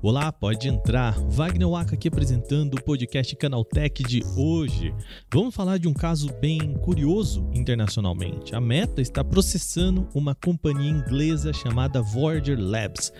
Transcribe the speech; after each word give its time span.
Olá, 0.00 0.32
pode 0.32 0.68
entrar. 0.68 1.18
Wagner 1.28 1.68
Waka 1.68 1.94
aqui 1.94 2.08
apresentando 2.08 2.76
o 2.76 2.82
podcast 2.82 3.36
Canaltech 3.36 4.02
de 4.02 4.22
hoje. 4.38 4.94
Vamos 5.30 5.54
falar 5.54 5.78
de 5.78 5.86
um 5.86 5.92
caso 5.92 6.32
bem 6.40 6.72
curioso 6.78 7.46
internacionalmente. 7.52 8.54
A 8.54 8.60
Meta 8.60 9.02
está 9.02 9.22
processando 9.22 10.08
uma 10.14 10.34
companhia 10.34 10.88
inglesa 10.88 11.52
chamada 11.52 12.00
Voyager 12.00 12.58
Labs. 12.58 13.12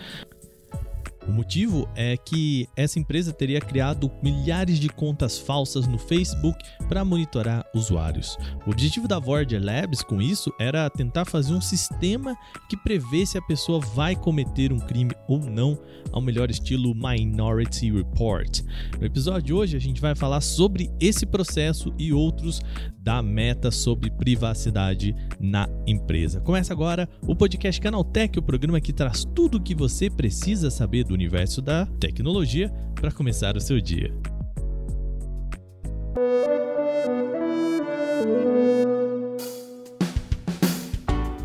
O 1.29 1.33
motivo 1.33 1.87
é 1.95 2.17
que 2.17 2.67
essa 2.75 2.99
empresa 2.99 3.35
teria 3.35 3.61
criado 3.61 4.11
milhares 4.23 4.79
de 4.79 4.89
contas 4.89 5.39
falsas 5.39 5.87
no 5.87 5.99
Facebook 5.99 6.59
para 6.89 7.05
monitorar 7.05 7.67
usuários. 7.75 8.39
O 8.67 8.71
objetivo 8.71 9.07
da 9.07 9.19
Voyager 9.19 9.63
Labs 9.63 10.03
com 10.03 10.23
isso 10.23 10.51
era 10.59 10.89
tentar 10.89 11.27
fazer 11.27 11.53
um 11.53 11.61
sistema 11.61 12.35
que 12.71 12.79
prevê 12.79 13.27
se 13.27 13.37
a 13.37 13.43
pessoa 13.43 13.79
vai 13.79 14.17
cometer 14.17 14.73
um 14.73 14.79
crime 14.79 15.13
ou 15.29 15.39
não, 15.39 15.79
ao 16.13 16.23
melhor 16.23 16.51
estilo 16.51 16.95
Minority 16.95 17.93
Report. 17.93 18.61
No 18.99 19.05
episódio 19.05 19.43
de 19.43 19.53
hoje 19.53 19.77
a 19.77 19.81
gente 19.81 20.01
vai 20.01 20.15
falar 20.15 20.41
sobre 20.41 20.91
esse 20.99 21.27
processo 21.27 21.93
e 21.99 22.11
outros 22.11 22.63
da 23.09 23.23
Meta 23.23 23.71
sobre 23.71 24.11
privacidade 24.11 25.17
na 25.41 25.67
empresa. 25.87 26.43
Começa 26.43 26.75
agora 26.75 27.09
o 27.23 27.35
podcast 27.35 27.81
Canaltech, 27.81 28.39
o 28.39 28.43
programa 28.43 28.83
que 28.83 28.93
traz 28.93 29.25
tudo 29.25 29.57
o 29.57 29.63
que 29.63 29.75
você 29.75 30.11
precisa 30.11 30.71
saber 30.71 31.05
do 31.05 31.15
universo 31.15 31.63
da 31.63 31.87
tecnologia 31.87 32.71
para 32.95 33.11
começar 33.11 33.57
o 33.57 33.61
seu 33.63 33.81
dia. 33.81 34.13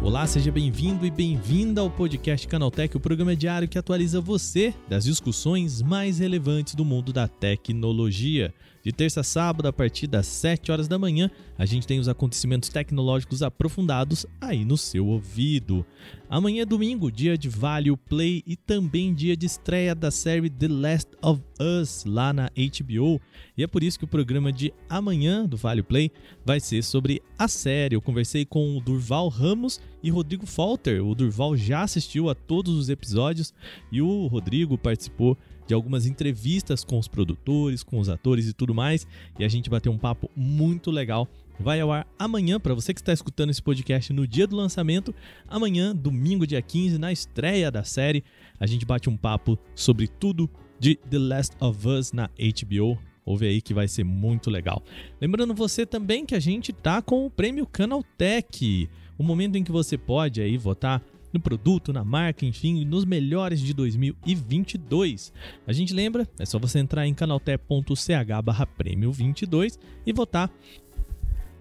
Olá, 0.01 0.27
seja 0.27 0.51
bem-vindo 0.51 1.05
e 1.05 1.11
bem-vinda 1.11 1.79
ao 1.79 1.89
podcast 1.89 2.45
Canaltech, 2.45 2.97
o 2.97 2.99
programa 2.99 3.35
diário 3.35 3.69
que 3.69 3.77
atualiza 3.77 4.19
você 4.19 4.73
das 4.89 5.05
discussões 5.05 5.81
mais 5.81 6.19
relevantes 6.19 6.75
do 6.75 6.83
mundo 6.83 7.13
da 7.13 7.27
tecnologia. 7.27 8.53
De 8.83 8.91
terça 8.91 9.21
a 9.21 9.23
sábado, 9.23 9.65
a 9.65 9.73
partir 9.73 10.07
das 10.07 10.27
7 10.27 10.71
horas 10.71 10.89
da 10.89 10.99
manhã, 10.99 11.31
a 11.63 11.65
gente 11.65 11.87
tem 11.87 11.97
os 11.97 12.09
acontecimentos 12.09 12.67
tecnológicos 12.67 13.41
aprofundados 13.41 14.25
aí 14.41 14.65
no 14.65 14.77
seu 14.77 15.07
ouvido. 15.07 15.85
Amanhã 16.29 16.63
é 16.63 16.65
domingo, 16.65 17.09
dia 17.09 17.37
de 17.37 17.47
Value 17.47 17.95
Play 17.95 18.43
e 18.45 18.57
também 18.57 19.13
dia 19.13 19.37
de 19.37 19.45
estreia 19.45 19.95
da 19.95 20.11
série 20.11 20.49
The 20.49 20.67
Last 20.67 21.11
of 21.21 21.41
Us 21.57 22.03
lá 22.05 22.33
na 22.33 22.49
HBO. 22.49 23.21
E 23.57 23.63
é 23.63 23.67
por 23.67 23.81
isso 23.81 23.97
que 23.97 24.03
o 24.03 24.09
programa 24.09 24.51
de 24.51 24.73
amanhã 24.89 25.45
do 25.45 25.55
Value 25.55 25.85
Play 25.85 26.11
vai 26.45 26.59
ser 26.59 26.83
sobre 26.83 27.21
a 27.39 27.47
série. 27.47 27.95
Eu 27.95 28.01
conversei 28.01 28.43
com 28.43 28.75
o 28.75 28.81
Durval 28.81 29.29
Ramos 29.29 29.79
e 30.03 30.09
Rodrigo 30.09 30.45
Falter. 30.45 31.01
O 31.01 31.15
Durval 31.15 31.55
já 31.55 31.83
assistiu 31.83 32.29
a 32.29 32.35
todos 32.35 32.75
os 32.75 32.89
episódios 32.89 33.53
e 33.89 34.01
o 34.01 34.27
Rodrigo 34.27 34.77
participou 34.77 35.37
de 35.65 35.73
algumas 35.73 36.05
entrevistas 36.05 36.83
com 36.83 36.99
os 36.99 37.07
produtores, 37.07 37.83
com 37.83 37.99
os 37.99 38.09
atores 38.09 38.47
e 38.47 38.53
tudo 38.53 38.73
mais, 38.73 39.07
e 39.39 39.45
a 39.45 39.47
gente 39.47 39.69
bateu 39.69 39.91
um 39.91 39.97
papo 39.97 40.29
muito 40.35 40.91
legal. 40.91 41.27
Vai 41.59 41.79
ao 41.79 41.91
ar 41.91 42.07
amanhã, 42.17 42.59
para 42.59 42.73
você 42.73 42.93
que 42.93 42.99
está 42.99 43.13
escutando 43.13 43.51
esse 43.51 43.61
podcast 43.61 44.11
no 44.11 44.27
dia 44.27 44.47
do 44.47 44.55
lançamento, 44.55 45.13
amanhã, 45.47 45.95
domingo, 45.95 46.47
dia 46.47 46.61
15, 46.61 46.97
na 46.97 47.11
estreia 47.11 47.69
da 47.69 47.83
série, 47.83 48.23
a 48.59 48.65
gente 48.65 48.85
bate 48.85 49.09
um 49.09 49.15
papo 49.15 49.57
sobre 49.75 50.07
tudo 50.07 50.49
de 50.79 50.95
The 50.95 51.19
Last 51.19 51.55
of 51.59 51.87
Us 51.87 52.11
na 52.11 52.27
HBO. 52.27 52.97
Ouve 53.25 53.47
aí 53.47 53.61
que 53.61 53.73
vai 53.73 53.87
ser 53.87 54.03
muito 54.03 54.49
legal. 54.49 54.83
Lembrando 55.21 55.53
você 55.53 55.85
também 55.85 56.25
que 56.25 56.35
a 56.35 56.39
gente 56.39 56.73
tá 56.73 57.01
com 57.01 57.25
o 57.25 57.29
prêmio 57.29 57.65
Canaltech, 57.65 58.89
o 59.17 59.23
momento 59.23 59.55
em 59.55 59.63
que 59.63 59.71
você 59.71 59.97
pode 59.97 60.41
aí 60.41 60.57
votar 60.57 61.01
no 61.33 61.39
produto, 61.39 61.91
na 61.91 62.03
marca, 62.03 62.45
enfim, 62.45 62.85
nos 62.85 63.05
melhores 63.05 63.59
de 63.59 63.73
2022. 63.73 65.33
A 65.65 65.73
gente 65.73 65.93
lembra, 65.93 66.27
é 66.37 66.45
só 66.45 66.59
você 66.59 66.79
entrar 66.79 67.07
em 67.07 67.13
canaltech.ch 67.13 68.41
barra 68.43 68.67
prêmio 68.67 69.11
22 69.11 69.79
e 70.05 70.13
votar 70.13 70.51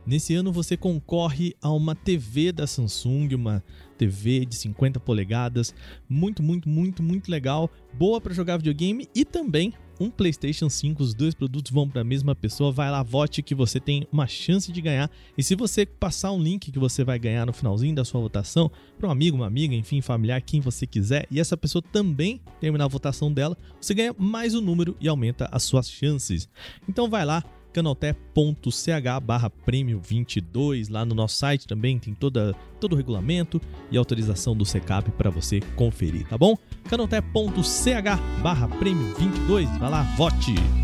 Nesse 0.04 0.34
ano 0.34 0.52
você 0.52 0.76
concorre 0.76 1.54
a 1.62 1.70
uma 1.70 1.94
TV 1.94 2.50
da 2.50 2.66
Samsung, 2.66 3.34
uma 3.34 3.62
TV 3.96 4.44
de 4.44 4.56
50 4.56 4.98
polegadas, 4.98 5.72
muito, 6.08 6.42
muito, 6.42 6.68
muito, 6.68 7.02
muito 7.02 7.30
legal, 7.30 7.70
boa 7.94 8.20
para 8.20 8.34
jogar 8.34 8.56
videogame 8.56 9.08
e 9.14 9.24
também 9.24 9.72
um 10.00 10.10
PlayStation 10.10 10.68
5. 10.68 11.00
Os 11.00 11.14
dois 11.14 11.34
produtos 11.34 11.70
vão 11.70 11.88
para 11.88 12.00
a 12.00 12.04
mesma 12.04 12.34
pessoa. 12.34 12.72
Vai 12.72 12.90
lá, 12.90 13.02
vote 13.02 13.42
que 13.42 13.54
você 13.54 13.78
tem 13.78 14.06
uma 14.10 14.26
chance 14.26 14.72
de 14.72 14.80
ganhar. 14.80 15.08
E 15.38 15.42
se 15.42 15.54
você 15.54 15.86
passar 15.86 16.32
um 16.32 16.42
link 16.42 16.72
que 16.72 16.78
você 16.78 17.04
vai 17.04 17.18
ganhar 17.18 17.46
no 17.46 17.52
finalzinho 17.52 17.94
da 17.94 18.04
sua 18.04 18.20
votação 18.20 18.70
para 18.98 19.08
um 19.08 19.10
amigo, 19.12 19.36
uma 19.36 19.46
amiga, 19.46 19.74
enfim, 19.74 20.00
familiar, 20.00 20.40
quem 20.42 20.60
você 20.60 20.86
quiser, 20.86 21.26
e 21.30 21.38
essa 21.38 21.56
pessoa 21.56 21.82
também 21.92 22.40
terminar 22.60 22.86
a 22.86 22.88
votação 22.88 23.32
dela, 23.32 23.56
você 23.80 23.94
ganha 23.94 24.14
mais 24.18 24.54
um 24.54 24.60
número 24.60 24.96
e 25.00 25.08
aumenta 25.08 25.48
as 25.52 25.62
suas 25.62 25.88
chances. 25.88 26.48
Então 26.88 27.08
vai 27.08 27.24
lá, 27.24 27.44
canaltech.ch 27.72 29.20
barra 29.22 29.50
prêmio 29.50 30.00
22. 30.00 30.88
Lá 30.88 31.04
no 31.04 31.14
nosso 31.14 31.36
site 31.36 31.66
também 31.66 31.98
tem 31.98 32.14
toda, 32.14 32.54
todo 32.80 32.92
o 32.92 32.96
regulamento 32.96 33.60
e 33.90 33.96
autorização 33.96 34.56
do 34.56 34.64
SECAP 34.64 35.10
para 35.12 35.30
você 35.30 35.60
conferir, 35.76 36.26
tá 36.28 36.36
bom? 36.36 36.56
canaltech.ch 36.88 38.42
barra 38.42 38.68
prêmio 38.68 39.14
22. 39.14 39.68
Vai 39.78 39.90
lá, 39.90 40.02
vote! 40.16 40.81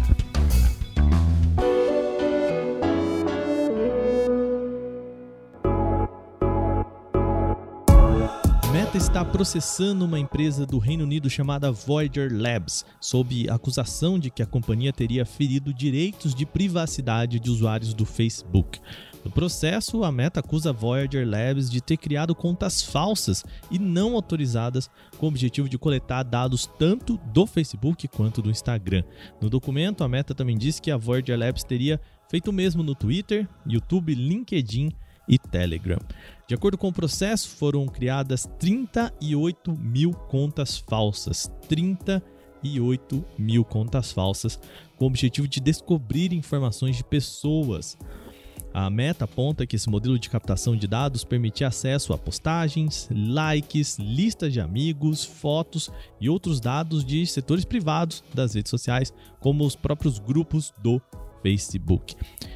Está 8.98 9.24
processando 9.24 10.04
uma 10.04 10.18
empresa 10.18 10.66
do 10.66 10.76
Reino 10.76 11.04
Unido 11.04 11.30
chamada 11.30 11.70
Voyager 11.70 12.32
Labs, 12.32 12.84
sob 13.00 13.48
acusação 13.48 14.18
de 14.18 14.28
que 14.28 14.42
a 14.42 14.46
companhia 14.46 14.92
teria 14.92 15.24
ferido 15.24 15.72
direitos 15.72 16.34
de 16.34 16.44
privacidade 16.44 17.38
de 17.38 17.48
usuários 17.48 17.94
do 17.94 18.04
Facebook. 18.04 18.80
No 19.24 19.30
processo, 19.30 20.02
a 20.02 20.10
Meta 20.10 20.40
acusa 20.40 20.70
a 20.70 20.72
Voyager 20.72 21.24
Labs 21.24 21.70
de 21.70 21.80
ter 21.80 21.96
criado 21.96 22.34
contas 22.34 22.82
falsas 22.82 23.44
e 23.70 23.78
não 23.78 24.14
autorizadas 24.16 24.90
com 25.16 25.26
o 25.26 25.28
objetivo 25.28 25.68
de 25.68 25.78
coletar 25.78 26.24
dados 26.24 26.68
tanto 26.76 27.20
do 27.32 27.46
Facebook 27.46 28.08
quanto 28.08 28.42
do 28.42 28.50
Instagram. 28.50 29.04
No 29.40 29.48
documento, 29.48 30.02
a 30.02 30.08
Meta 30.08 30.34
também 30.34 30.58
disse 30.58 30.82
que 30.82 30.90
a 30.90 30.96
Voyager 30.96 31.38
Labs 31.38 31.62
teria 31.62 32.00
feito 32.28 32.48
o 32.48 32.52
mesmo 32.52 32.82
no 32.82 32.96
Twitter, 32.96 33.48
YouTube, 33.64 34.12
LinkedIn 34.12 34.90
e 35.28 35.38
Telegram. 35.38 35.98
De 36.46 36.54
acordo 36.54 36.78
com 36.78 36.88
o 36.88 36.92
processo, 36.92 37.48
foram 37.50 37.86
criadas 37.86 38.48
38 38.58 39.72
mil 39.72 40.12
contas 40.12 40.78
falsas. 40.78 41.50
38 41.68 43.24
mil 43.38 43.64
contas 43.64 44.10
falsas 44.10 44.58
com 44.96 45.04
o 45.04 45.08
objetivo 45.08 45.46
de 45.46 45.60
descobrir 45.60 46.32
informações 46.32 46.96
de 46.96 47.04
pessoas. 47.04 47.98
A 48.72 48.88
Meta 48.90 49.24
aponta 49.24 49.66
que 49.66 49.76
esse 49.76 49.88
modelo 49.88 50.18
de 50.18 50.28
captação 50.28 50.76
de 50.76 50.86
dados 50.86 51.24
permitia 51.24 51.68
acesso 51.68 52.12
a 52.12 52.18
postagens, 52.18 53.08
likes, 53.10 53.98
listas 53.98 54.52
de 54.52 54.60
amigos, 54.60 55.24
fotos 55.24 55.90
e 56.20 56.28
outros 56.28 56.60
dados 56.60 57.04
de 57.04 57.26
setores 57.26 57.64
privados 57.64 58.22
das 58.34 58.54
redes 58.54 58.70
sociais, 58.70 59.12
como 59.40 59.64
os 59.64 59.74
próprios 59.74 60.18
grupos 60.18 60.72
do 60.82 61.00
Facebook. 61.42 62.14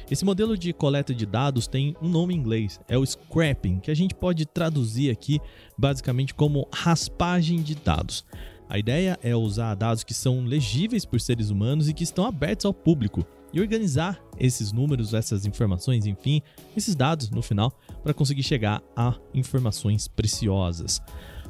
Esse 0.09 0.25
modelo 0.25 0.57
de 0.57 0.73
coleta 0.73 1.13
de 1.13 1.25
dados 1.25 1.67
tem 1.67 1.95
um 2.01 2.09
nome 2.09 2.33
em 2.33 2.37
inglês, 2.37 2.79
é 2.87 2.97
o 2.97 3.05
scrapping, 3.05 3.79
que 3.79 3.91
a 3.91 3.95
gente 3.95 4.13
pode 4.13 4.45
traduzir 4.45 5.09
aqui 5.11 5.39
basicamente 5.77 6.33
como 6.33 6.67
raspagem 6.71 7.61
de 7.61 7.75
dados. 7.75 8.25
A 8.69 8.79
ideia 8.79 9.19
é 9.21 9.35
usar 9.35 9.75
dados 9.75 10.03
que 10.03 10.13
são 10.13 10.45
legíveis 10.45 11.05
por 11.05 11.19
seres 11.19 11.49
humanos 11.49 11.89
e 11.89 11.93
que 11.93 12.03
estão 12.03 12.25
abertos 12.25 12.65
ao 12.65 12.73
público 12.73 13.25
e 13.53 13.61
organizar 13.61 14.19
esses 14.39 14.71
números, 14.71 15.13
essas 15.13 15.45
informações, 15.45 16.07
enfim, 16.07 16.41
esses 16.75 16.95
dados 16.95 17.29
no 17.29 17.41
final 17.41 17.71
para 18.01 18.13
conseguir 18.13 18.41
chegar 18.41 18.81
a 18.95 19.15
informações 19.33 20.07
preciosas. 20.07 20.99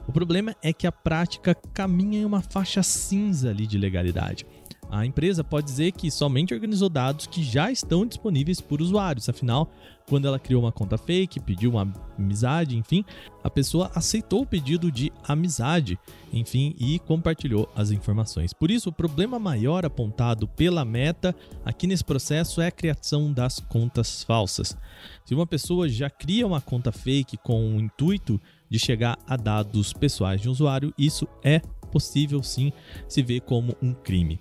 O 0.06 0.12
problema 0.12 0.54
é 0.62 0.74
que 0.74 0.86
a 0.86 0.92
prática 0.92 1.56
caminha 1.74 2.20
em 2.20 2.26
uma 2.26 2.42
faixa 2.42 2.84
cinza 2.84 3.50
ali 3.50 3.66
de 3.66 3.78
legalidade. 3.78 4.46
A 4.94 5.08
empresa 5.08 5.44
pode 5.44 5.66
dizer 5.66 5.92
que 5.92 6.12
somente 6.12 6.54
organizou 6.54 6.88
dados 6.88 7.26
que 7.26 7.44
já 7.44 7.72
estão 7.72 8.06
disponíveis 8.06 8.62
por 8.62 8.80
usuários, 8.80 9.28
afinal, 9.28 9.68
quando 10.08 10.28
ela 10.28 10.38
criou 10.38 10.62
uma 10.62 10.72
conta 10.72 11.00
fake, 11.00 11.40
pediu 11.40 11.72
uma 11.72 11.92
amizade, 12.16 12.78
enfim, 12.78 13.04
a 13.44 13.50
pessoa 13.50 13.90
aceitou 13.96 14.44
o 14.44 14.46
pedido 14.46 14.92
de 14.92 15.12
amizade, 15.28 15.98
enfim, 16.32 16.76
e 16.78 17.00
compartilhou 17.00 17.68
as 17.76 17.90
informações. 17.90 18.54
Por 18.54 18.70
isso, 18.70 18.90
o 18.90 18.94
problema 18.94 19.40
maior 19.40 19.84
apontado 19.84 20.48
pela 20.48 20.86
Meta 20.86 21.36
aqui 21.66 21.88
nesse 21.88 22.04
processo 22.04 22.62
é 22.62 22.68
a 22.68 22.72
criação 22.72 23.34
das 23.34 23.60
contas 23.60 24.24
falsas. 24.24 24.78
Se 25.26 25.34
uma 25.34 25.48
pessoa 25.48 25.90
já 25.90 26.08
cria 26.08 26.46
uma 26.46 26.62
conta 26.62 26.92
fake 26.92 27.38
com 27.38 27.76
o 27.76 27.82
intuito 27.82 28.40
de 28.70 28.78
chegar 28.78 29.18
a 29.26 29.36
dados 29.36 29.92
pessoais 29.92 30.40
de 30.40 30.50
um 30.50 30.52
usuário, 30.52 30.94
isso 31.00 31.28
é 31.44 31.62
possível 31.92 32.42
sim 32.42 32.74
se 33.08 33.22
ver 33.22 33.42
como 33.42 33.76
um 33.82 33.94
crime. 33.94 34.40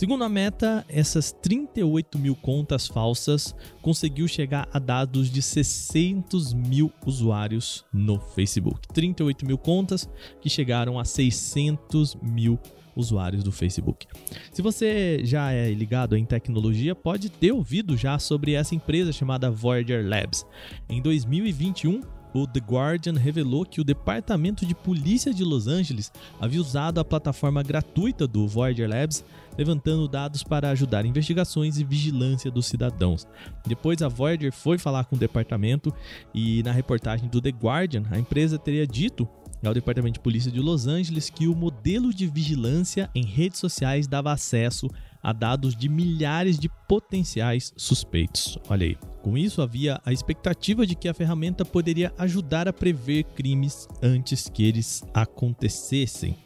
Segundo 0.00 0.24
a 0.24 0.30
Meta, 0.30 0.82
essas 0.88 1.30
38 1.30 2.18
mil 2.18 2.34
contas 2.34 2.88
falsas 2.88 3.54
conseguiu 3.82 4.26
chegar 4.26 4.66
a 4.72 4.78
dados 4.78 5.30
de 5.30 5.42
600 5.42 6.54
mil 6.54 6.90
usuários 7.04 7.84
no 7.92 8.18
Facebook. 8.18 8.88
38 8.94 9.44
mil 9.44 9.58
contas 9.58 10.08
que 10.40 10.48
chegaram 10.48 10.98
a 10.98 11.04
600 11.04 12.14
mil 12.14 12.58
usuários 12.96 13.44
do 13.44 13.52
Facebook. 13.52 14.06
Se 14.50 14.62
você 14.62 15.20
já 15.22 15.52
é 15.52 15.70
ligado 15.70 16.16
em 16.16 16.24
tecnologia, 16.24 16.94
pode 16.94 17.28
ter 17.28 17.52
ouvido 17.52 17.94
já 17.94 18.18
sobre 18.18 18.54
essa 18.54 18.74
empresa 18.74 19.12
chamada 19.12 19.50
Voyager 19.50 20.02
Labs. 20.08 20.46
Em 20.88 21.02
2021, 21.02 22.00
o 22.32 22.46
The 22.46 22.60
Guardian 22.60 23.14
revelou 23.14 23.64
que 23.64 23.80
o 23.80 23.84
Departamento 23.84 24.64
de 24.64 24.74
Polícia 24.74 25.32
de 25.32 25.44
Los 25.44 25.66
Angeles 25.66 26.12
havia 26.40 26.60
usado 26.60 26.98
a 27.00 27.04
plataforma 27.04 27.62
gratuita 27.62 28.26
do 28.26 28.46
Voyager 28.46 28.88
Labs, 28.88 29.24
levantando 29.56 30.08
dados 30.08 30.42
para 30.42 30.70
ajudar 30.70 31.04
investigações 31.04 31.78
e 31.78 31.84
vigilância 31.84 32.50
dos 32.50 32.66
cidadãos. 32.66 33.26
Depois 33.66 34.00
a 34.02 34.08
Voyager 34.08 34.52
foi 34.52 34.78
falar 34.78 35.04
com 35.04 35.16
o 35.16 35.18
departamento 35.18 35.92
e 36.34 36.62
na 36.62 36.72
reportagem 36.72 37.28
do 37.28 37.40
The 37.40 37.50
Guardian, 37.50 38.04
a 38.10 38.18
empresa 38.18 38.58
teria 38.58 38.86
dito 38.86 39.28
ao 39.68 39.74
Departamento 39.74 40.14
de 40.14 40.20
Polícia 40.20 40.50
de 40.50 40.60
Los 40.60 40.86
Angeles 40.86 41.28
que 41.28 41.46
o 41.46 41.54
modelo 41.54 42.14
de 42.14 42.26
vigilância 42.26 43.10
em 43.14 43.24
redes 43.24 43.58
sociais 43.58 44.06
dava 44.06 44.32
acesso 44.32 44.88
a 45.22 45.32
dados 45.32 45.76
de 45.76 45.88
milhares 45.88 46.58
de 46.58 46.70
potenciais 46.88 47.72
suspeitos. 47.76 48.58
Olha 48.68 48.86
aí. 48.86 49.09
Com 49.22 49.36
isso, 49.36 49.60
havia 49.60 50.00
a 50.04 50.12
expectativa 50.12 50.86
de 50.86 50.94
que 50.94 51.08
a 51.08 51.14
ferramenta 51.14 51.64
poderia 51.64 52.12
ajudar 52.16 52.66
a 52.68 52.72
prever 52.72 53.24
crimes 53.24 53.86
antes 54.02 54.48
que 54.48 54.64
eles 54.64 55.02
acontecessem. 55.12 56.36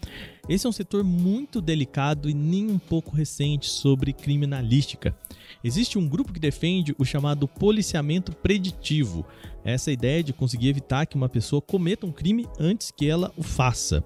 Esse 0.47 0.67
é 0.67 0.69
um 0.69 0.73
setor 0.73 1.03
muito 1.03 1.61
delicado 1.63 2.29
e 2.29 2.35
nem 2.35 2.71
um 2.71 2.79
pouco 2.79 3.17
recente 3.17 3.69
sobre 3.71 4.13
criminalística. 4.13 5.17
Existe 5.63 5.99
um 5.99 6.07
grupo 6.07 6.35
que 6.35 6.41
defende 6.41 6.95
o 6.99 7.05
chamado 7.05 7.49
policiamento 7.49 8.31
preditivo, 8.31 9.25
essa 9.65 9.91
ideia 9.91 10.23
de 10.23 10.35
conseguir 10.35 10.69
evitar 10.69 11.07
que 11.07 11.17
uma 11.17 11.31
pessoa 11.31 11.63
cometa 11.63 12.05
um 12.05 12.13
crime 12.13 12.47
antes 12.61 12.91
que 12.91 13.09
ela 13.09 13.33
o 13.39 13.43
faça. 13.43 14.05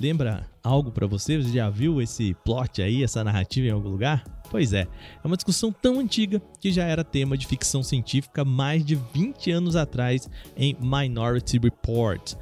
Lembra 0.00 0.44
algo 0.64 0.90
para 0.90 1.06
você? 1.06 1.40
Você 1.40 1.50
já 1.50 1.70
viu 1.70 2.02
esse 2.02 2.34
plot 2.44 2.82
aí, 2.82 3.04
essa 3.04 3.22
narrativa 3.22 3.68
em 3.68 3.70
algum 3.70 3.90
lugar? 3.90 4.24
Pois 4.50 4.72
é, 4.72 4.88
é 5.22 5.26
uma 5.26 5.36
discussão 5.36 5.70
tão 5.70 6.00
antiga 6.00 6.42
que 6.58 6.72
já 6.72 6.84
era 6.84 7.04
tema 7.04 7.38
de 7.38 7.46
ficção 7.46 7.84
científica 7.84 8.44
mais 8.44 8.84
de 8.84 8.96
20 8.96 9.52
anos 9.52 9.76
atrás 9.76 10.28
em 10.56 10.76
Minority 10.80 11.58
Report. 11.58 12.34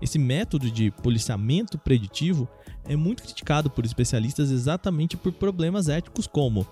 Esse 0.00 0.16
método 0.16 0.70
de 0.70 0.92
policiamento 0.92 1.76
preditivo 1.76 2.48
é 2.88 2.96
muito 2.96 3.22
criticado 3.22 3.70
por 3.70 3.84
especialistas 3.84 4.50
exatamente 4.50 5.16
por 5.16 5.32
problemas 5.32 5.88
éticos 5.88 6.26
como 6.26 6.66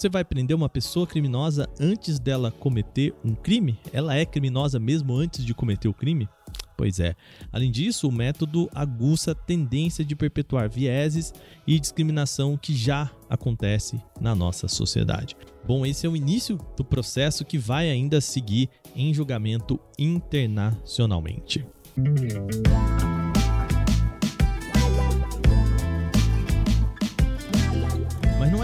você 0.00 0.08
vai 0.08 0.24
prender 0.24 0.56
uma 0.56 0.68
pessoa 0.68 1.06
criminosa 1.06 1.68
antes 1.78 2.18
dela 2.18 2.50
cometer 2.50 3.14
um 3.22 3.34
crime? 3.34 3.78
Ela 3.92 4.16
é 4.16 4.24
criminosa 4.24 4.78
mesmo 4.78 5.14
antes 5.14 5.44
de 5.44 5.52
cometer 5.52 5.88
o 5.88 5.94
crime? 5.94 6.26
Pois 6.74 6.98
é. 6.98 7.14
Além 7.52 7.70
disso, 7.70 8.08
o 8.08 8.12
método 8.12 8.70
aguça 8.74 9.32
a 9.32 9.34
tendência 9.34 10.02
de 10.02 10.16
perpetuar 10.16 10.70
vieses 10.70 11.34
e 11.66 11.78
discriminação 11.78 12.56
que 12.56 12.74
já 12.74 13.10
acontece 13.28 14.00
na 14.18 14.34
nossa 14.34 14.66
sociedade. 14.66 15.36
Bom, 15.66 15.84
esse 15.84 16.06
é 16.06 16.08
o 16.08 16.16
início 16.16 16.58
do 16.78 16.82
processo 16.82 17.44
que 17.44 17.58
vai 17.58 17.90
ainda 17.90 18.22
seguir 18.22 18.70
em 18.96 19.12
julgamento 19.12 19.78
internacionalmente. 19.98 21.66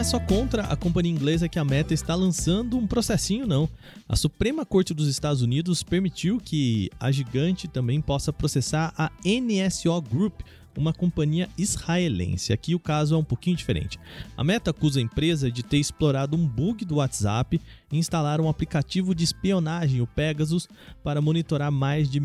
Só 0.06 0.20
contra 0.20 0.62
a 0.62 0.76
companhia 0.76 1.10
inglesa 1.10 1.48
que 1.48 1.58
a 1.58 1.64
Meta 1.64 1.92
está 1.92 2.14
lançando 2.14 2.78
um 2.78 2.86
processinho, 2.86 3.44
não. 3.44 3.68
A 4.08 4.14
Suprema 4.14 4.64
Corte 4.64 4.94
dos 4.94 5.08
Estados 5.08 5.42
Unidos 5.42 5.82
permitiu 5.82 6.38
que 6.38 6.88
a 7.00 7.10
gigante 7.10 7.66
também 7.66 8.00
possa 8.00 8.32
processar 8.32 8.94
a 8.96 9.10
NSO 9.24 10.00
Group, 10.02 10.42
uma 10.76 10.92
companhia 10.92 11.48
israelense. 11.58 12.52
Aqui 12.52 12.72
o 12.72 12.78
caso 12.78 13.16
é 13.16 13.18
um 13.18 13.24
pouquinho 13.24 13.56
diferente. 13.56 13.98
A 14.36 14.44
Meta 14.44 14.70
acusa 14.70 15.00
a 15.00 15.02
empresa 15.02 15.50
de 15.50 15.64
ter 15.64 15.78
explorado 15.78 16.36
um 16.36 16.46
bug 16.46 16.84
do 16.84 16.96
WhatsApp 16.96 17.60
e 17.90 17.98
instalar 17.98 18.40
um 18.40 18.48
aplicativo 18.48 19.12
de 19.12 19.24
espionagem, 19.24 20.00
o 20.00 20.06
Pegasus, 20.06 20.68
para 21.02 21.20
monitorar 21.20 21.72
mais 21.72 22.08
de 22.08 22.20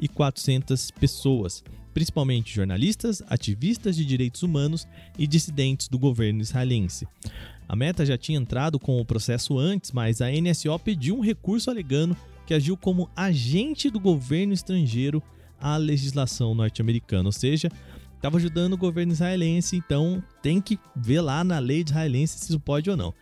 1.400 0.00 0.92
pessoas 0.92 1.62
principalmente 1.96 2.54
jornalistas, 2.54 3.22
ativistas 3.26 3.96
de 3.96 4.04
direitos 4.04 4.42
humanos 4.42 4.86
e 5.18 5.26
dissidentes 5.26 5.88
do 5.88 5.98
governo 5.98 6.42
israelense. 6.42 7.08
A 7.66 7.74
Meta 7.74 8.04
já 8.04 8.18
tinha 8.18 8.38
entrado 8.38 8.78
com 8.78 9.00
o 9.00 9.04
processo 9.04 9.58
antes, 9.58 9.92
mas 9.92 10.20
a 10.20 10.30
NSO 10.30 10.78
pediu 10.78 11.16
um 11.16 11.22
recurso 11.22 11.70
alegando 11.70 12.14
que 12.46 12.52
agiu 12.52 12.76
como 12.76 13.08
agente 13.16 13.88
do 13.88 13.98
governo 13.98 14.52
estrangeiro 14.52 15.22
à 15.58 15.78
legislação 15.78 16.54
norte-americana, 16.54 17.30
ou 17.30 17.32
seja, 17.32 17.70
estava 18.14 18.36
ajudando 18.36 18.74
o 18.74 18.78
governo 18.78 19.12
israelense, 19.12 19.74
então 19.74 20.22
tem 20.42 20.60
que 20.60 20.78
ver 20.94 21.22
lá 21.22 21.42
na 21.42 21.58
lei 21.58 21.80
israelense 21.80 22.38
se 22.38 22.50
isso 22.50 22.60
pode 22.60 22.90
ou 22.90 22.96
não. 22.96 23.14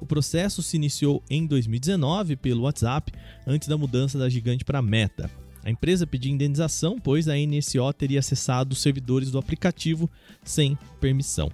O 0.00 0.06
processo 0.06 0.62
se 0.62 0.78
iniciou 0.78 1.22
em 1.28 1.46
2019 1.46 2.36
pelo 2.36 2.62
WhatsApp, 2.62 3.12
antes 3.46 3.68
da 3.68 3.76
mudança 3.76 4.18
da 4.18 4.30
gigante 4.30 4.64
para 4.64 4.80
Meta. 4.80 5.41
A 5.64 5.70
empresa 5.70 6.06
pediu 6.06 6.32
indenização, 6.32 6.98
pois 6.98 7.28
a 7.28 7.34
NSO 7.36 7.92
teria 7.92 8.18
acessado 8.18 8.72
os 8.72 8.82
servidores 8.82 9.30
do 9.30 9.38
aplicativo 9.38 10.10
sem 10.44 10.76
permissão. 11.00 11.50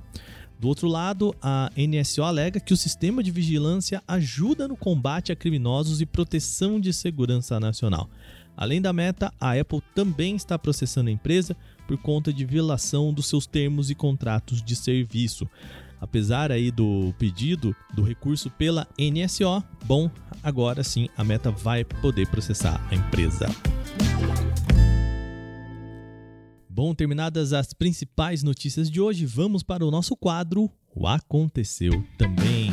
Do 0.58 0.66
outro 0.66 0.88
lado, 0.88 1.34
a 1.40 1.70
NSO 1.76 2.22
alega 2.22 2.58
que 2.58 2.72
o 2.72 2.76
sistema 2.76 3.22
de 3.22 3.30
vigilância 3.30 4.02
ajuda 4.08 4.66
no 4.66 4.76
combate 4.76 5.30
a 5.30 5.36
criminosos 5.36 6.00
e 6.00 6.06
proteção 6.06 6.80
de 6.80 6.92
segurança 6.92 7.60
nacional. 7.60 8.10
Além 8.56 8.82
da 8.82 8.92
meta, 8.92 9.32
a 9.40 9.52
Apple 9.52 9.80
também 9.94 10.34
está 10.34 10.58
processando 10.58 11.10
a 11.10 11.12
empresa 11.12 11.56
por 11.86 11.96
conta 11.98 12.32
de 12.32 12.44
violação 12.44 13.14
dos 13.14 13.28
seus 13.28 13.46
termos 13.46 13.88
e 13.88 13.94
contratos 13.94 14.60
de 14.60 14.74
serviço. 14.74 15.48
Apesar 16.00 16.52
aí 16.52 16.70
do 16.70 17.12
pedido 17.18 17.74
do 17.94 18.02
recurso 18.02 18.50
pela 18.50 18.86
NSO, 18.98 19.62
bom, 19.84 20.10
agora 20.42 20.84
sim 20.84 21.08
a 21.16 21.24
Meta 21.24 21.50
vai 21.50 21.84
poder 21.84 22.28
processar 22.28 22.80
a 22.90 22.94
empresa. 22.94 23.46
Bom, 26.68 26.94
terminadas 26.94 27.52
as 27.52 27.74
principais 27.74 28.44
notícias 28.44 28.88
de 28.88 29.00
hoje, 29.00 29.26
vamos 29.26 29.64
para 29.64 29.84
o 29.84 29.90
nosso 29.90 30.16
quadro 30.16 30.70
O 30.94 31.08
Aconteceu 31.08 32.04
Também. 32.16 32.72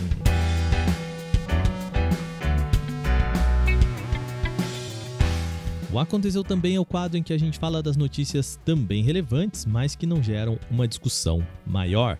O 5.91 5.97
Aconteceu 5.97 6.43
Também 6.43 6.75
é 6.75 6.79
o 6.79 6.85
quadro 6.85 7.17
em 7.17 7.23
que 7.23 7.33
a 7.33 7.37
gente 7.39 7.57
fala 7.57 7.81
das 7.81 7.97
notícias 7.97 8.59
também 8.63 9.01
relevantes, 9.01 9.65
mas 9.65 9.95
que 9.95 10.05
não 10.05 10.21
geram 10.21 10.59
uma 10.69 10.87
discussão 10.87 11.41
maior. 11.65 12.19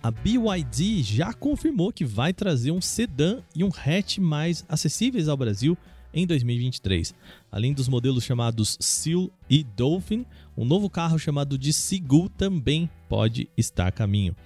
A 0.00 0.12
BYD 0.12 1.02
já 1.02 1.32
confirmou 1.32 1.92
que 1.92 2.04
vai 2.04 2.32
trazer 2.32 2.70
um 2.70 2.80
sedã 2.80 3.40
e 3.54 3.64
um 3.64 3.68
hatch 3.68 4.18
mais 4.18 4.64
acessíveis 4.68 5.28
ao 5.28 5.36
Brasil 5.36 5.76
em 6.14 6.24
2023. 6.24 7.14
Além 7.50 7.74
dos 7.74 7.88
modelos 7.88 8.22
chamados 8.22 8.76
Seal 8.80 9.28
e 9.50 9.64
Dolphin, 9.64 10.24
um 10.56 10.64
novo 10.64 10.88
carro 10.88 11.18
chamado 11.18 11.58
de 11.58 11.72
Sigul 11.72 12.28
também 12.28 12.88
pode 13.08 13.48
estar 13.56 13.88
a 13.88 13.92
caminho. 13.92 14.36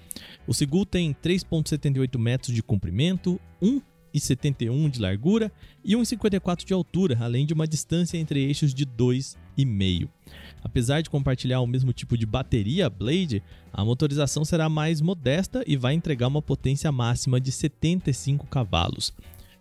O 0.47 0.55
Sigul 0.55 0.87
tem 0.87 1.13
3,78 1.13 2.19
metros 2.19 2.55
de 2.55 2.63
comprimento, 2.63 3.39
1,71 4.14 4.90
de 4.90 5.00
largura 5.00 5.50
e 5.85 5.95
1,54 5.95 6.64
de 6.64 6.73
altura, 6.73 7.16
além 7.21 7.47
de 7.47 7.52
uma 7.52 7.66
distância 7.66 8.19
entre 8.19 8.40
eixos 8.45 8.75
de 8.75 8.87
2,5. 8.87 10.09
Apesar 10.62 11.00
de 11.00 11.11
compartilhar 11.11 11.61
o 11.61 11.66
mesmo 11.66 11.92
tipo 11.92 12.16
de 12.16 12.25
bateria 12.25 12.88
Blade, 12.88 13.42
a 13.73 13.85
motorização 13.85 14.45
será 14.45 14.69
mais 14.69 15.00
modesta 15.00 15.64
e 15.66 15.76
vai 15.76 15.95
entregar 15.95 16.28
uma 16.28 16.42
potência 16.42 16.90
máxima 16.92 17.40
de 17.40 17.50
75 17.50 18.47
cavalos. 18.47 19.12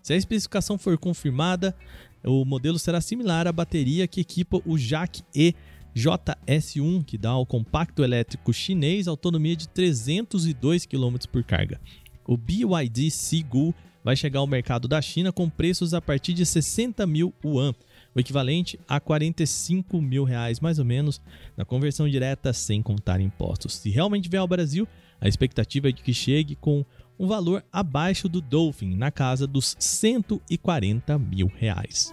Se 0.01 0.13
a 0.13 0.17
especificação 0.17 0.77
for 0.77 0.97
confirmada, 0.97 1.75
o 2.23 2.45
modelo 2.45 2.77
será 2.77 3.01
similar 3.01 3.47
à 3.47 3.51
bateria 3.51 4.07
que 4.07 4.21
equipa 4.21 4.61
o 4.65 4.77
Jack 4.77 5.23
E 5.35 5.55
JS1, 5.95 7.03
que 7.03 7.17
dá 7.17 7.31
ao 7.31 7.45
compacto 7.45 8.03
elétrico 8.03 8.53
chinês 8.53 9.07
autonomia 9.07 9.55
de 9.55 9.67
302 9.67 10.85
km 10.85 11.15
por 11.31 11.43
carga. 11.43 11.79
O 12.25 12.37
BYD 12.37 13.09
Sigu 13.11 13.73
vai 14.03 14.15
chegar 14.15 14.39
ao 14.39 14.47
mercado 14.47 14.87
da 14.87 15.01
China 15.01 15.31
com 15.31 15.49
preços 15.49 15.93
a 15.93 16.01
partir 16.01 16.33
de 16.33 16.45
60 16.45 17.05
mil 17.05 17.33
yuan, 17.43 17.73
o 18.15 18.19
equivalente 18.19 18.79
a 18.87 18.99
45 18.99 20.01
mil 20.01 20.23
reais 20.23 20.59
mais 20.59 20.79
ou 20.79 20.85
menos, 20.85 21.21
na 21.55 21.65
conversão 21.65 22.09
direta 22.09 22.51
sem 22.53 22.81
contar 22.81 23.21
impostos. 23.21 23.75
Se 23.75 23.89
realmente 23.89 24.29
vier 24.29 24.41
ao 24.41 24.47
Brasil, 24.47 24.87
a 25.19 25.27
expectativa 25.27 25.89
é 25.89 25.91
de 25.91 26.01
que 26.01 26.13
chegue 26.13 26.55
com 26.55 26.83
um 27.19 27.27
valor 27.27 27.63
abaixo 27.71 28.27
do 28.27 28.41
Dolphin, 28.41 28.95
na 28.95 29.11
casa 29.11 29.45
dos 29.45 29.75
140 29.79 31.19
mil 31.19 31.51
reais. 31.55 32.11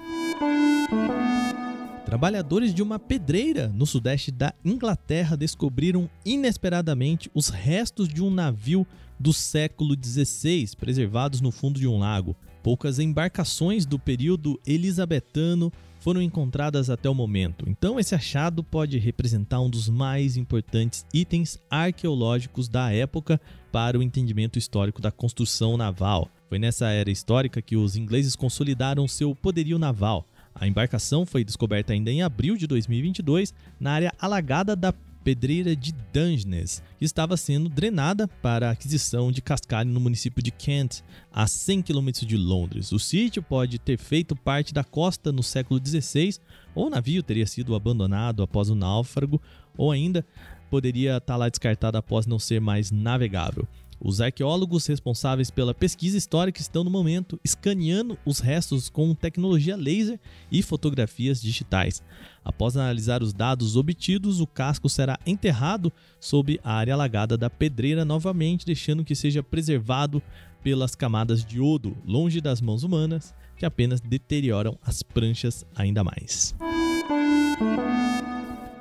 Trabalhadores 2.09 2.73
de 2.73 2.83
uma 2.83 2.99
pedreira 2.99 3.69
no 3.69 3.85
sudeste 3.85 4.31
da 4.31 4.55
Inglaterra 4.65 5.37
descobriram 5.37 6.09
inesperadamente 6.25 7.31
os 7.35 7.50
restos 7.50 8.09
de 8.09 8.23
um 8.23 8.31
navio 8.31 8.87
do 9.21 9.31
século 9.31 9.95
XVI, 9.95 10.71
preservados 10.81 11.43
no 11.43 11.50
fundo 11.50 11.79
de 11.79 11.87
um 11.87 11.99
lago. 11.99 12.35
Poucas 12.62 12.99
embarcações 12.99 13.85
do 13.85 13.99
período 13.99 14.59
elisabetano 14.67 15.71
foram 16.00 16.23
encontradas 16.23 16.88
até 16.88 17.11
o 17.11 17.15
momento. 17.15 17.67
Então, 17.69 18.00
esse 18.00 18.15
achado 18.15 18.65
pode 18.65 18.97
representar 18.97 19.61
um 19.61 19.69
dos 19.69 19.91
mais 19.91 20.38
importantes 20.38 21.05
itens 21.12 21.59
arqueológicos 21.71 22.71
da 22.71 22.91
época 22.91 23.38
para 23.71 23.99
o 23.99 24.03
entendimento 24.03 24.59
histórico 24.59 25.03
da 25.03 25.11
construção 25.11 25.77
naval. 25.77 26.31
Foi 26.49 26.59
nessa 26.59 26.88
era 26.88 27.11
histórica 27.11 27.61
que 27.61 27.77
os 27.77 27.97
ingleses 27.97 28.35
consolidaram 28.35 29.07
seu 29.07 29.35
poderio 29.35 29.79
naval. 29.79 30.25
A 30.61 30.67
embarcação 30.67 31.25
foi 31.25 31.45
descoberta 31.45 31.93
ainda 31.93 32.11
em 32.11 32.23
abril 32.23 32.57
de 32.57 32.67
2022 32.67 33.55
na 33.79 33.93
área 33.93 34.12
alagada 34.19 34.75
da 34.75 34.93
pedreira 35.23 35.77
de 35.77 35.93
Dungeness, 36.12 36.83
que 36.99 37.05
estava 37.05 37.37
sendo 37.37 37.69
drenada 37.69 38.27
para 38.27 38.69
a 38.69 38.73
aquisição 38.73 39.31
de 39.31 39.43
cascalho 39.43 39.91
no 39.91 40.00
município 40.00 40.43
de 40.43 40.50
Kent, 40.50 41.03
a 41.31 41.47
100 41.47 41.83
km 41.83 42.11
de 42.12 42.37
Londres. 42.37 42.93
O 42.93 42.99
sítio 42.99 43.43
pode 43.43 43.79
ter 43.79 43.99
feito 43.99 44.35
parte 44.35 44.73
da 44.73 44.83
costa 44.83 45.31
no 45.31 45.43
século 45.43 45.81
XVI, 45.85 46.38
ou 46.75 46.87
o 46.87 46.91
navio 46.91 47.23
teria 47.23 47.47
sido 47.47 47.75
abandonado 47.75 48.43
após 48.43 48.71
o 48.71 48.75
náufrago, 48.75 49.41
ou 49.77 49.93
ainda 49.93 50.25
poderia 50.71 51.19
estar 51.19 51.37
lá 51.37 51.49
descartado 51.49 51.99
após 51.99 52.27
não 52.27 52.38
ser 52.38 52.61
mais 52.61 52.91
navegável. 52.91 53.69
Os 54.00 54.21
arqueólogos 54.21 54.87
responsáveis 54.87 55.50
pela 55.50 55.75
pesquisa 55.75 56.17
histórica 56.17 56.61
estão 56.61 56.85
no 56.85 56.90
momento 56.90 57.38
escaneando 57.45 58.17
os 58.25 58.38
restos 58.38 58.88
com 58.88 59.14
tecnologia 59.14 59.76
laser 59.76 60.21
e 60.50 60.62
fotografias 60.62 61.43
digitais. 61.43 62.02
Após 62.45 62.76
analisar 62.76 63.23
os 63.23 63.33
dados 63.33 63.76
obtidos, 63.76 64.40
o 64.40 64.47
casco 64.47 64.88
será 64.88 65.19
enterrado 65.26 65.93
sob 66.21 66.61
a 66.62 66.73
área 66.75 66.95
alagada 66.95 67.37
da 67.37 67.50
pedreira 67.50 68.05
novamente, 68.05 68.64
deixando 68.64 69.05
que 69.05 69.14
seja 69.14 69.43
preservado 69.43 70.23
pelas 70.62 70.95
camadas 70.95 71.45
de 71.45 71.59
iodo, 71.59 71.97
longe 72.07 72.40
das 72.40 72.61
mãos 72.61 72.85
humanas, 72.85 73.35
que 73.57 73.67
apenas 73.67 74.00
deterioram 74.00 74.78
as 74.83 75.02
pranchas 75.02 75.67
ainda 75.75 76.05
mais. 76.05 76.55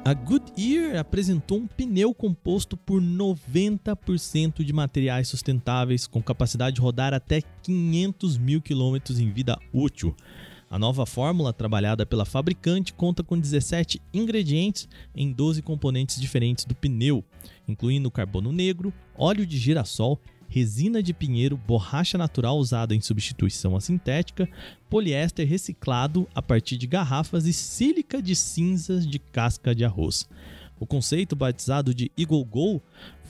A 0.07 0.13
Goodyear 0.13 0.95
apresentou 0.97 1.57
um 1.57 1.67
pneu 1.67 2.13
composto 2.13 2.77
por 2.77 3.01
90% 3.01 4.63
de 4.63 4.71
materiais 4.71 5.27
sustentáveis, 5.27 6.07
com 6.07 6.23
capacidade 6.23 6.75
de 6.75 6.81
rodar 6.81 7.13
até 7.13 7.41
500 7.61 8.37
mil 8.37 8.61
quilômetros 8.61 9.19
em 9.19 9.29
vida 9.29 9.59
útil. 9.73 10.15
A 10.69 10.79
nova 10.79 11.05
fórmula, 11.05 11.51
trabalhada 11.51 12.05
pela 12.05 12.23
fabricante, 12.23 12.93
conta 12.93 13.21
com 13.21 13.37
17 13.37 14.01
ingredientes 14.13 14.87
em 15.13 15.29
12 15.29 15.61
componentes 15.61 16.21
diferentes 16.21 16.63
do 16.63 16.73
pneu, 16.73 17.21
incluindo 17.67 18.09
carbono 18.09 18.53
negro, 18.53 18.93
óleo 19.13 19.45
de 19.45 19.57
girassol 19.57 20.21
resina 20.47 21.03
de 21.03 21.13
pinheiro, 21.13 21.57
borracha 21.57 22.17
natural 22.17 22.57
usada 22.57 22.95
em 22.95 23.01
substituição 23.01 23.75
à 23.75 23.81
sintética, 23.81 24.49
poliéster 24.89 25.47
reciclado 25.47 26.27
a 26.33 26.41
partir 26.41 26.77
de 26.77 26.87
garrafas 26.87 27.45
e 27.45 27.53
sílica 27.53 28.21
de 28.21 28.35
cinzas 28.35 29.05
de 29.05 29.19
casca 29.19 29.75
de 29.75 29.83
arroz. 29.83 30.27
O 30.79 30.85
conceito 30.85 31.35
batizado 31.35 31.93
de 31.93 32.11
Eagle 32.17 32.45
Go 32.45 32.81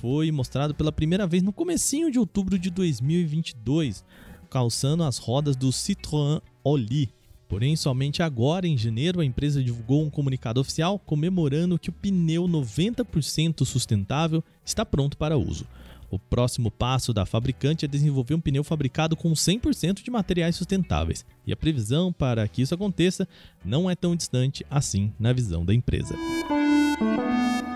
foi 0.02 0.32
mostrado 0.32 0.76
pela 0.76 0.92
primeira 0.92 1.26
vez 1.26 1.42
no 1.42 1.54
comecinho 1.54 2.12
de 2.12 2.20
outubro 2.20 2.60
de 2.60 2.70
2022, 2.70 4.04
calçando 4.50 5.04
as 5.04 5.18
rodas 5.18 5.56
do 5.56 5.70
Citroën 5.70 6.42
Oli. 6.64 7.10
Porém, 7.48 7.78
somente 7.78 8.22
agora, 8.22 8.68
em 8.68 8.78
janeiro, 8.78 9.22
a 9.22 9.26
empresa 9.26 9.64
divulgou 9.64 10.04
um 10.04 10.10
comunicado 10.10 10.60
oficial 10.60 11.00
comemorando 11.00 11.80
que 11.80 11.90
o 11.90 11.94
pneu 11.94 12.44
90% 12.44 13.66
sustentável 13.66 14.44
está 14.66 14.86
pronto 14.86 15.18
para 15.18 15.38
uso. 15.38 15.66
O 16.10 16.18
próximo 16.18 16.72
passo 16.72 17.14
da 17.14 17.26
fabricante 17.26 17.84
é 17.84 17.88
desenvolver 17.88 18.34
um 18.34 18.40
pneu 18.40 18.64
fabricado 18.64 19.16
com 19.16 19.32
100% 19.34 20.04
de 20.04 20.10
materiais 20.10 20.56
sustentáveis, 20.56 21.26
e 21.46 21.52
a 21.52 21.58
previsão 21.58 22.14
para 22.14 22.48
que 22.48 22.62
isso 22.62 22.74
aconteça 22.74 23.28
não 23.64 23.90
é 23.90 23.96
tão 23.96 24.16
distante 24.16 24.66
assim 24.70 25.12
na 25.20 25.34
visão 25.34 25.66
da 25.66 25.74
empresa. 25.74 26.16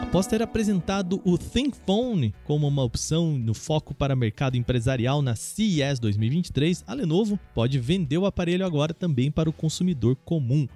Após 0.01 0.27
ter 0.27 0.41
apresentado 0.41 1.21
o 1.23 1.37
ThinkPhone 1.37 2.33
como 2.43 2.67
uma 2.67 2.83
opção 2.83 3.31
no 3.37 3.53
foco 3.53 3.93
para 3.93 4.13
mercado 4.13 4.57
empresarial 4.57 5.21
na 5.21 5.37
CES 5.37 5.99
2023, 6.01 6.83
a 6.85 6.93
Lenovo 6.93 7.39
pode 7.53 7.79
vender 7.79 8.17
o 8.17 8.25
aparelho 8.25 8.65
agora 8.65 8.93
também 8.93 9.31
para 9.31 9.49
o 9.49 9.53
consumidor 9.53 10.17
comum. 10.17 10.67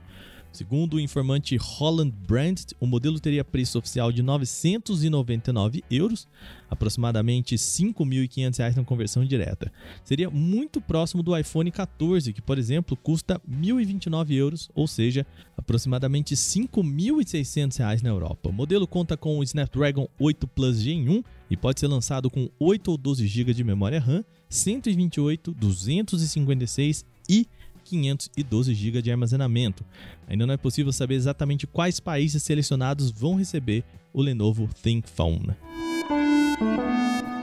Segundo 0.56 0.94
o 0.94 1.00
informante 1.02 1.58
Holland 1.58 2.14
Brand, 2.26 2.58
o 2.80 2.88
modelo 2.88 3.20
teria 3.20 3.44
preço 3.44 3.78
oficial 3.78 4.10
de 4.10 4.24
999 4.24 5.84
euros, 5.92 6.30
aproximadamente 6.70 7.56
5.500 7.56 8.58
reais 8.58 8.74
na 8.78 8.86
conversão 8.86 9.26
direta. 9.26 9.70
Seria 10.06 10.30
muito 10.30 10.80
próximo 10.80 11.22
do 11.22 11.38
iPhone 11.38 11.70
14, 11.70 12.32
que, 12.32 12.42
por 12.42 12.58
exemplo, 12.58 12.96
custa 12.96 13.38
1.029 13.40 14.32
euros, 14.32 14.70
ou 14.74 14.88
seja, 14.88 15.28
aproximadamente 15.58 16.36
5.600 16.36 17.78
reais 17.78 18.02
na 18.02 18.08
Europa. 18.08 18.48
O 18.48 18.54
modelo 18.54 18.88
conta 18.88 19.18
com 19.18 19.38
o 19.38 19.44
Snapdragon 19.44 20.08
8 20.18 20.48
Plus 20.48 20.80
Gen 20.80 21.10
1 21.10 21.24
e 21.50 21.58
pode 21.58 21.82
ser 21.82 21.88
lançado 21.88 22.30
com 22.30 22.50
8 22.58 22.92
ou 22.92 22.98
12 22.98 23.28
GB 23.28 23.54
de 23.54 23.64
memória 23.66 24.00
RAM, 24.00 24.24
128, 24.48 25.52
256 25.52 27.04
e 27.30 27.46
512 27.86 28.74
GB 28.74 29.02
de 29.02 29.12
armazenamento. 29.12 29.86
Ainda 30.28 30.46
não 30.46 30.54
é 30.54 30.58
possível 30.58 30.92
saber 30.92 31.16
exatamente 31.16 31.68
quais 31.68 32.00
países 32.00 32.44
selecionados 32.44 33.12
vão 33.12 33.36
receber 33.36 33.84
o 34.12 34.22
Lenovo 34.22 34.68
ThinkPhone. 34.82 35.52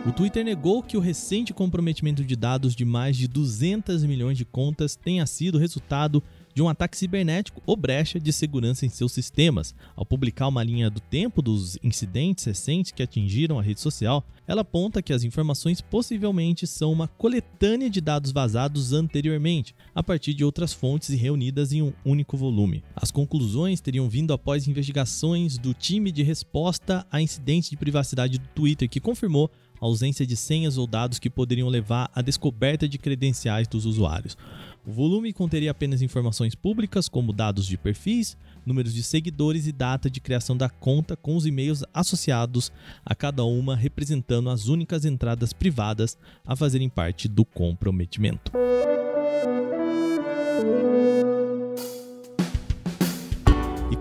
O 0.04 0.11
Twitter 0.11 0.44
negou 0.44 0.82
que 0.82 0.96
o 0.96 1.00
recente 1.00 1.54
comprometimento 1.54 2.25
de 2.25 2.34
dados 2.34 2.75
de 2.75 2.84
mais 2.84 3.16
de 3.16 3.28
200 3.28 4.04
milhões 4.04 4.37
de 4.37 4.44
contas 4.44 4.96
tenha 4.96 5.25
sido 5.26 5.58
resultado 5.58 6.20
de 6.54 6.62
um 6.62 6.68
ataque 6.68 6.97
cibernético 6.97 7.62
ou 7.66 7.76
brecha 7.76 8.21
de 8.21 8.32
segurança 8.32 8.85
em 8.87 8.88
seus 8.88 9.12
sistemas. 9.12 9.75
Ao 9.97 10.04
publicar 10.04 10.49
uma 10.49 10.62
linha 10.62 10.90
do 10.90 11.00
tempo 11.00 11.40
dos 11.40 11.78
incidentes 11.82 12.44
recentes 12.44 12.92
que 12.92 13.02
atingiram 13.02 13.59
a 13.59 13.62
rede 13.62 13.80
social, 13.80 14.25
ela 14.47 14.62
aponta 14.62 15.02
que 15.02 15.12
as 15.12 15.25
informações 15.25 15.80
possivelmente 15.80 16.66
são 16.66 16.92
uma 16.92 17.09
coletânea 17.09 17.88
de 17.88 18.00
dados 18.00 18.32
vazados 18.32 18.92
anteriormente, 18.92 19.75
a 19.94 20.02
partir 20.02 20.35
de 20.35 20.44
outras 20.44 20.73
fontes 20.73 21.11
e 21.11 21.16
reunidas 21.16 21.73
em 21.73 21.80
um 21.80 21.92
único 22.04 22.37
volume. 22.37 22.82
As 22.94 23.11
conclusões 23.11 23.80
teriam 23.80 24.09
vindo 24.09 24.32
após 24.32 24.66
investigações 24.66 25.59
do 25.59 25.73
time 25.73 26.11
de 26.11 26.23
resposta 26.23 27.06
a 27.11 27.23
incidentes 27.23 27.71
de 27.71 27.76
privacidade 27.76 28.38
do 28.38 28.49
Twitter, 28.49 28.88
que 28.88 29.00
confirmou 29.00 29.50
ausência 29.86 30.24
de 30.24 30.36
senhas 30.36 30.78
ou 30.78 30.86
dados 30.86 31.18
que 31.18 31.28
poderiam 31.28 31.68
levar 31.68 32.08
à 32.14 32.22
descoberta 32.22 32.88
de 32.88 32.98
credenciais 32.98 33.66
dos 33.66 33.84
usuários. 33.84 34.36
O 34.86 34.92
volume 34.92 35.32
conteria 35.32 35.72
apenas 35.72 36.02
informações 36.02 36.54
públicas, 36.54 37.08
como 37.08 37.32
dados 37.32 37.66
de 37.66 37.76
perfis, 37.76 38.36
números 38.64 38.94
de 38.94 39.02
seguidores 39.02 39.66
e 39.66 39.72
data 39.72 40.08
de 40.08 40.20
criação 40.20 40.56
da 40.56 40.68
conta, 40.68 41.16
com 41.16 41.36
os 41.36 41.46
e-mails 41.46 41.84
associados 41.92 42.72
a 43.04 43.14
cada 43.14 43.44
uma, 43.44 43.74
representando 43.74 44.50
as 44.50 44.68
únicas 44.68 45.04
entradas 45.04 45.52
privadas 45.52 46.16
a 46.46 46.54
fazerem 46.54 46.88
parte 46.88 47.28
do 47.28 47.44
comprometimento. 47.44 48.52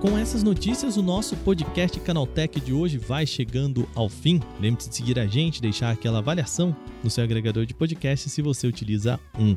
Com 0.01 0.17
essas 0.17 0.41
notícias, 0.41 0.98
o 0.98 1.03
nosso 1.03 1.38
podcast 1.38 2.00
Canaltech 2.00 2.60
de 2.60 2.74
hoje 2.74 2.98
vai 2.98 3.24
chegando 3.27 3.88
ao 3.93 4.10
fim. 4.10 4.41
Lembre-se 4.60 4.89
de 4.89 4.96
seguir 4.96 5.20
a 5.20 5.27
gente, 5.27 5.62
deixar 5.62 5.91
aquela 5.91 6.17
avaliação 6.17 6.75
no 7.03 7.10
seu 7.10 7.24
agregador 7.24 7.67
de 7.67 7.75
podcast 7.75 8.27
se 8.27 8.41
você 8.41 8.65
utiliza 8.65 9.20
um. 9.38 9.55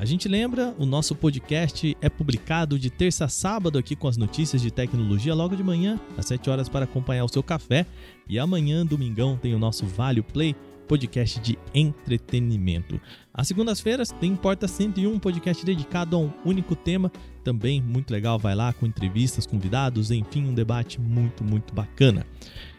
A 0.00 0.04
gente 0.04 0.26
lembra, 0.26 0.74
o 0.80 0.84
nosso 0.84 1.14
podcast 1.14 1.96
é 2.00 2.08
publicado 2.08 2.76
de 2.76 2.90
terça 2.90 3.26
a 3.26 3.28
sábado 3.28 3.78
aqui 3.78 3.94
com 3.94 4.08
as 4.08 4.16
notícias 4.16 4.60
de 4.60 4.72
tecnologia 4.72 5.32
logo 5.32 5.54
de 5.54 5.62
manhã, 5.62 6.00
às 6.18 6.26
7 6.26 6.50
horas 6.50 6.68
para 6.68 6.86
acompanhar 6.86 7.24
o 7.24 7.28
seu 7.28 7.42
café. 7.42 7.86
E 8.28 8.36
amanhã, 8.36 8.84
domingão, 8.84 9.36
tem 9.36 9.54
o 9.54 9.60
nosso 9.60 9.86
Vale 9.86 10.22
Play 10.22 10.56
podcast 10.86 11.40
de 11.40 11.58
entretenimento. 11.74 13.00
Às 13.32 13.48
segundas-feiras 13.48 14.10
tem 14.10 14.36
Porta 14.36 14.68
101, 14.68 15.18
podcast 15.18 15.64
dedicado 15.64 16.16
a 16.16 16.18
um 16.20 16.32
único 16.44 16.76
tema, 16.76 17.10
também 17.42 17.82
muito 17.82 18.10
legal, 18.10 18.38
vai 18.38 18.54
lá 18.54 18.72
com 18.72 18.86
entrevistas, 18.86 19.46
convidados, 19.46 20.10
enfim, 20.10 20.46
um 20.46 20.54
debate 20.54 21.00
muito, 21.00 21.42
muito 21.44 21.74
bacana. 21.74 22.26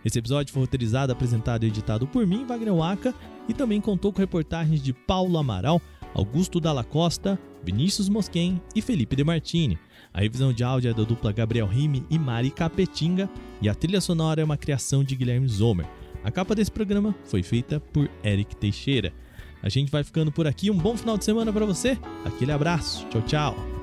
Esse 0.03 0.19
episódio 0.19 0.53
foi 0.53 0.61
roteirizado, 0.61 1.11
apresentado 1.11 1.63
e 1.63 1.67
editado 1.67 2.07
por 2.07 2.25
mim, 2.25 2.45
Wagner 2.45 2.73
Waka, 2.73 3.13
e 3.47 3.53
também 3.53 3.81
contou 3.81 4.11
com 4.11 4.19
reportagens 4.19 4.81
de 4.81 4.93
Paulo 4.93 5.37
Amaral, 5.37 5.81
Augusto 6.13 6.59
Dalla 6.59 6.83
Costa, 6.83 7.37
Vinícius 7.63 8.07
Mosquen 8.07 8.61
e 8.75 8.81
Felipe 8.81 9.15
De 9.15 9.23
Martini. 9.23 9.77
A 10.13 10.21
revisão 10.21 10.53
de 10.53 10.63
áudio 10.63 10.91
é 10.91 10.93
da 10.93 11.03
dupla 11.03 11.31
Gabriel 11.33 11.67
Rime 11.67 12.05
e 12.09 12.17
Mari 12.17 12.49
Capetinga, 12.49 13.29
e 13.61 13.67
a 13.67 13.75
trilha 13.75 13.99
sonora 13.99 14.41
é 14.41 14.45
uma 14.45 14.55
criação 14.55 15.03
de 15.03 15.15
Guilherme 15.15 15.47
Zomer. 15.47 15.85
A 16.25 16.31
capa 16.31 16.55
desse 16.55 16.71
programa 16.71 17.13
foi 17.25 17.43
feita 17.43 17.79
por 17.79 18.09
Eric 18.23 18.55
Teixeira. 18.55 19.13
A 19.61 19.69
gente 19.69 19.91
vai 19.91 20.03
ficando 20.03 20.31
por 20.31 20.47
aqui. 20.47 20.71
Um 20.71 20.77
bom 20.77 20.97
final 20.97 21.19
de 21.19 21.23
semana 21.23 21.53
para 21.53 21.67
você. 21.67 21.99
Aquele 22.25 22.51
abraço. 22.51 23.05
Tchau, 23.09 23.21
tchau. 23.21 23.74